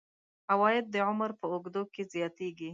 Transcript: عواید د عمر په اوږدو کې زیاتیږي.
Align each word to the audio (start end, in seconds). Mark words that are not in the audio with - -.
عواید 0.51 0.85
د 0.89 0.95
عمر 1.07 1.31
په 1.39 1.45
اوږدو 1.53 1.83
کې 1.93 2.01
زیاتیږي. 2.13 2.69